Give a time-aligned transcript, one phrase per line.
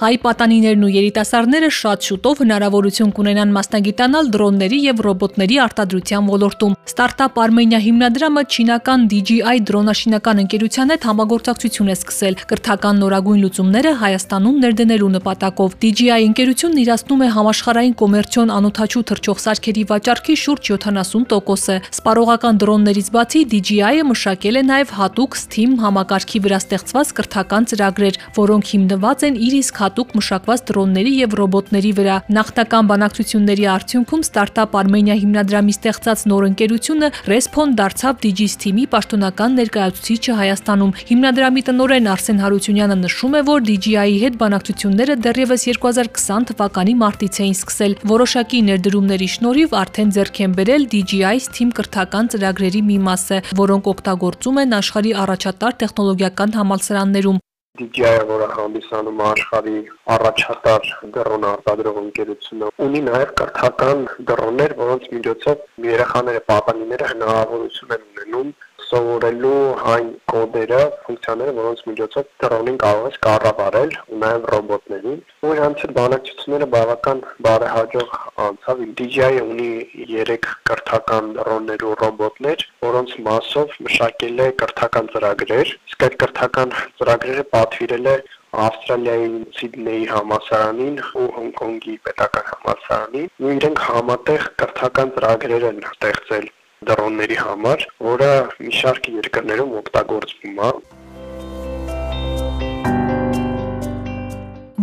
[0.00, 7.40] Հայ պատանիներն ու երիտասարդները շատ շուտով հնարավորություն կունենան մասնագիտանալ դրոնների եւ ռոբոտների արտադրության ոլորտում։ Ստարտափ
[7.42, 15.10] Armenia հիմնադրամը չինական DJI դրոնաշինական ընկերության հետ համագործակցություն է սկսել կրթական նորագույն լուծումները Հայաստանում ներդնելու
[15.20, 23.12] նպատակով։ DJI ընկերությունն իրացնում է համաշխարհային կոմերցիոն անօթաչու թռչող սարքերի վաճառքի շուրջ 70%-ը։ Սպառողական դրոններից
[23.20, 29.40] բացի DJI-ը մշակել է նաև հատուկ STEAM համակարգի վրա ստեղծված կրթական ծրագրեր, որոնք հիմնված են
[29.50, 36.22] իր իսկ հատուկ մշակված դրոնների եւ ռոբոտների վրա։ Նախնական բանակցությունների արդյունքում Startup Armenia հիմնադրամի ստեղծած
[36.30, 43.66] նոր ընկերությունը Respond դարձավ DigiSteam-ի պաշտոնական ներկայացուցիչը Հայաստանում։ Հիմնադրամի տնօրեն Արսեն Հարությունյանը նշում է, որ
[43.70, 50.56] DJI-ի հետ բանակցությունները դեռևս 2020 թվականի մարտից էին սկսել։ Որոշակի ներդրումների շնորհիվ արդեն ձեռք են
[50.60, 57.40] բերել DJI Steam կրթական ծրագրերի մի մասը, որոնք օգտագործում են աշխարհի առաջատար տեխնոլոգիական համալսարաններում։
[57.78, 59.74] DJI-ը, որը հանդիսանում աշխարհի
[60.14, 68.50] առաջատար դրոն արտադրող ընկերությունը, ունի նաև կրթական դրոններ, որոնց միջոցով երեխաները, պատանիները հնարավորություն են ունենում
[68.90, 69.58] սովորելու
[69.90, 76.68] այն կոդերը, ֆունկցիաները, որոնց միջոցով դրոնին կարող ես կառավարել ու նաև ռոբոտներին։ Ու իրանց բանակցությունները
[76.74, 79.70] բավական բարեհաջող անցավ։ DJI-ը ունի
[80.10, 87.48] 3 կրթական դրոններ ու ռոբոտներ, որոնց մասով մշակել է կրթական ծրագրեր, իսկ այդ կրթական ծրագրերը
[87.54, 88.16] պատվիրել է
[88.60, 96.48] Ավստրալիայի Սիդնեի համալսարանին ու Հոնկոնգի պետական համալսարանին ու իրենք համատեղ կրթական ծրագրեր են ստեղծել
[96.88, 98.30] դրոնների համար, որը
[98.62, 100.72] մի շարք երկրներում օգտագործվում է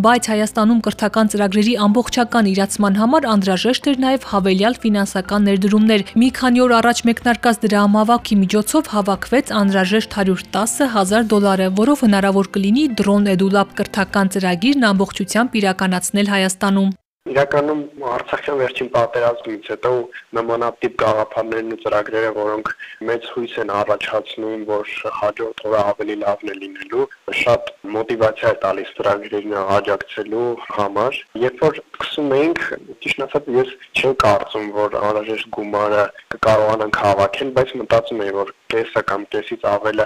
[0.07, 6.61] բայց Հայաստանում կրթական ծրագրերի ամբողջական իրացման համար անհրաժեշտ էր նաև հավելյալ ֆինանսական ներդրումներ։ Մի քանի
[6.65, 13.33] օր առաջ մեկնարկած դրա համավակի միջոցով հավաքվեց անհրաժեշտ 110 հազար դոլարը, որով հնարավոր կլինի Drone
[13.33, 16.95] EduLab կրթական ծրագիրն ամբողջությամբ իրականացնել Հայաստանում։
[17.27, 19.91] Իրականում Արցախյան վերջին պատերազմից հետո
[20.37, 22.71] նմանատիպ գաղափարներն ու ծրագրերը, որոնք
[23.09, 27.07] մեծ հույս են առաջացնում, որ հաջորդ օրը ավելի լավն է լինելու,
[27.41, 32.63] շատ մոտիվացիա է տալիս ծրագրերին աջակցելու համար։ Երբ որ սկսում էինք,
[33.03, 36.05] ճիշտ ասած, ես չեմ կարծում, որ անհրաժեշտ գումարը
[36.37, 40.05] կկարողանանք հավաքել, բայց մտածում եմ, որ կեսը կամ կեսից ավելը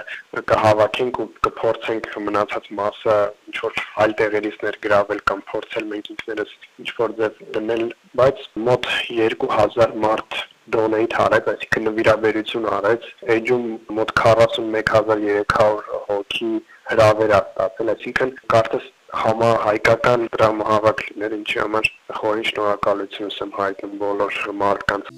[0.52, 3.18] կհավաքենք ու կփորձենք մնացած մասը
[3.50, 7.84] ինչ որ այլ տեղերից ներգրավել կամ փորձել մենք ինքներս ինչ որ ձև դնել,
[8.22, 10.40] բայց մոտ 2000 մարդ
[10.72, 13.64] donate արեց, այսինքն նվիրաբերություն արեց, էջում
[13.98, 16.50] մոտ 41300 հոգի
[16.92, 18.86] հրավեր ստացել, այսինքն կարծես
[19.22, 21.90] համա հայկական դրամահավաք լիներ, ինչի համար
[22.20, 25.12] խորին շնորհակալություն եմ հայտնում բոլոր մարդկանց։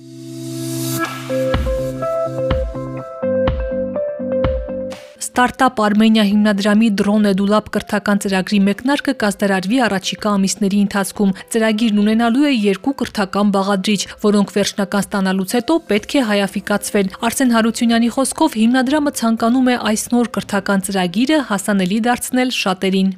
[5.34, 12.52] Ստարտափ Armenia հիմնադրամի Drone EduLab կրթական ծրագրի մեկնարկը կազմարարվի առաջիկա ամիսների ընթացքում։ Ծրագիրն ունենալու է
[12.54, 19.74] երկու կրթական բաղադրիչ, որոնք վերջնական ստանալուց հետո պետք է հայաֆիկացվեն։ Արսեն Հարությունյանի խոսքով հիմնադրամը ցանկանում
[19.74, 23.14] է այս նոր կրթական ծրագիրը հասանելի դարձնել շատերին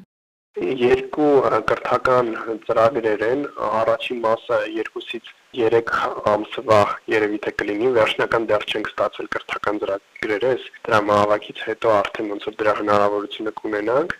[0.57, 1.33] երկու
[1.69, 2.29] կրթական
[2.65, 5.91] ծրագրեր են առաջին մասը 2-ից 3
[6.33, 6.79] ամսվա
[7.13, 12.59] երևի թե կլինի վերջնական դեռ չենք ստացել կրթական ծրագրերը այս դրամահավաքից հետո արդեն ոնց որ
[12.63, 14.17] դրա հնարավորությունը կունենանք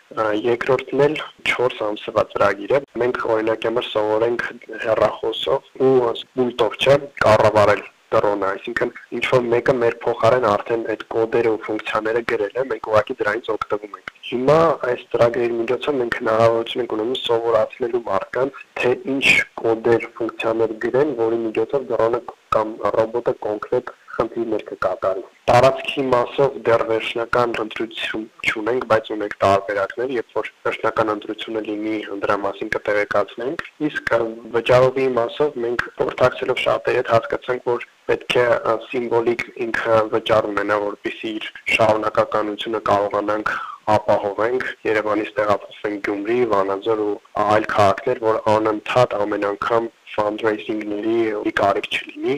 [0.51, 1.19] երկրորդն էլ
[1.57, 4.49] 4 ամսվա ծրագիր է մենք օրինակ համար սովորենք
[4.87, 11.53] հեռախոսով ու պուլտով չէ կառավարել դրոնը, այսինքն ինչ որ մեկը մեր փոխարեն արդեն այդ կոդերը
[11.57, 14.59] ու ֆունկցիաները գրել է, մենք ուղղակի դրանից օգտվում ենք։ Հիմա
[14.91, 19.27] այս ծրագրերի միջոցով մենք հնարավորություն ենք ունենում սովորացնելու մարդկանց, թե ինչ
[19.63, 22.21] կոդեր, ֆունկցիաներ գրեն, որի միջոցով դրոնը
[22.57, 30.39] կամ ռոբոտը կոնկրետ խնդիրներ կկատարի։ Տարածքի մասով դեռ վերջնական ընտրություն չունենք, բայց ունենք տարբերակներ, երբ
[30.39, 34.15] որ վերջնական ընտրությունը լինի, դրա մասին կտեղեկացնենք։ Իսկ
[34.57, 38.47] վճարովի մասով մենք փորձակցելով շատերի հետ հասկացանք, որ պետք է
[38.87, 43.55] սիմվոլիկ ինքը վճար ունենա, որպեսզի իր շարունակականությունը կարողանանք
[43.97, 47.15] ապահովենք Երևանից տեղափոխվենք Գյումրի, Վանաձոր ու
[47.47, 52.37] այլ քաղաքներ, որ անընդհատ ամեն անգամ fundraising-ների կարիք չլինի։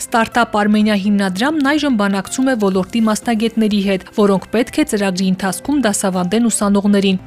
[0.00, 6.48] Ստարտափ Armenia հիմնադրամն այժմ բանակցում է ոլորտի մասնագետների հետ, որոնք պետք է ծրագրի ընթացքում դասավանդեն
[6.50, 7.20] ուսանողներին։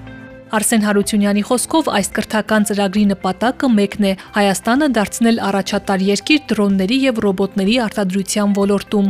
[0.53, 7.21] Արսեն Հարությունյանի խոսքով այս կրթական ծրագրի նպատակը մեկն է՝ Հայաստանը դարձնել առաջատար երկիր դրոնների եւ
[7.25, 9.07] ռոբոտների արտադրության ոլորտում։